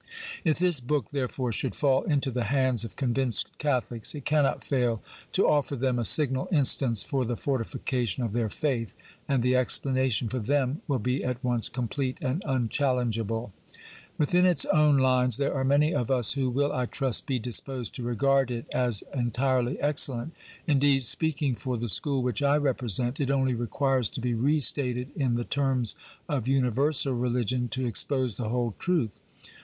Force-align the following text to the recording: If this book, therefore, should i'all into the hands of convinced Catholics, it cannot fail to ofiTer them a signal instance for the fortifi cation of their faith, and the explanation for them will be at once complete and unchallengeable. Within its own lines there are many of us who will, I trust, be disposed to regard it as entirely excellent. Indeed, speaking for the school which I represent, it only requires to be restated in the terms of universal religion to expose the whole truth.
If 0.43 0.57
this 0.57 0.79
book, 0.81 1.11
therefore, 1.11 1.51
should 1.51 1.75
i'all 1.83 2.01
into 2.05 2.31
the 2.31 2.45
hands 2.45 2.83
of 2.83 2.95
convinced 2.95 3.55
Catholics, 3.59 4.15
it 4.15 4.25
cannot 4.25 4.63
fail 4.63 4.99
to 5.33 5.43
ofiTer 5.43 5.79
them 5.79 5.99
a 5.99 6.05
signal 6.05 6.49
instance 6.51 7.03
for 7.03 7.23
the 7.23 7.35
fortifi 7.35 7.85
cation 7.85 8.23
of 8.23 8.33
their 8.33 8.49
faith, 8.49 8.95
and 9.27 9.43
the 9.43 9.55
explanation 9.55 10.27
for 10.27 10.39
them 10.39 10.81
will 10.87 10.97
be 10.97 11.23
at 11.23 11.43
once 11.43 11.69
complete 11.69 12.17
and 12.19 12.41
unchallengeable. 12.47 13.53
Within 14.17 14.43
its 14.47 14.65
own 14.73 14.97
lines 14.97 15.37
there 15.37 15.53
are 15.53 15.63
many 15.63 15.93
of 15.93 16.09
us 16.09 16.31
who 16.31 16.49
will, 16.49 16.73
I 16.73 16.87
trust, 16.87 17.27
be 17.27 17.37
disposed 17.37 17.93
to 17.93 18.01
regard 18.01 18.49
it 18.49 18.65
as 18.73 19.03
entirely 19.13 19.79
excellent. 19.79 20.33
Indeed, 20.65 21.05
speaking 21.05 21.53
for 21.53 21.77
the 21.77 21.89
school 21.89 22.23
which 22.23 22.41
I 22.41 22.57
represent, 22.57 23.19
it 23.19 23.29
only 23.29 23.53
requires 23.53 24.09
to 24.09 24.19
be 24.19 24.33
restated 24.33 25.11
in 25.15 25.35
the 25.35 25.43
terms 25.45 25.95
of 26.27 26.47
universal 26.47 27.13
religion 27.13 27.67
to 27.67 27.85
expose 27.85 28.33
the 28.33 28.49
whole 28.49 28.73
truth. 28.79 29.19